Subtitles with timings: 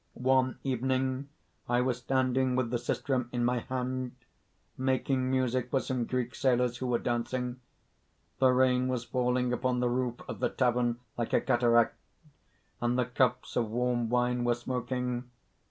[0.15, 1.29] "One evening
[1.69, 4.15] I was standing with the sistrum in my hand,
[4.75, 7.59] making music for some Greek sailors who were dancing.
[8.39, 11.99] The rain was falling upon the roof of the tavern like a cataract,
[12.81, 15.29] and the cups of warm wine were smoking.